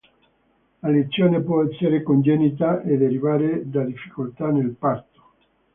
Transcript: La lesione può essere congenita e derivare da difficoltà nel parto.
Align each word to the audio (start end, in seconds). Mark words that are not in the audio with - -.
La 0.81 0.89
lesione 0.89 1.41
può 1.41 1.63
essere 1.63 2.01
congenita 2.01 2.81
e 2.81 2.97
derivare 2.97 3.69
da 3.69 3.83
difficoltà 3.83 4.47
nel 4.49 4.71
parto. 4.71 5.33